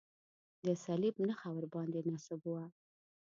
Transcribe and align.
د 0.65 0.67
صلیب 0.83 1.15
نښه 1.27 1.49
ورباندې 1.55 1.99
نصب 2.09 2.41
وه. 2.51 2.63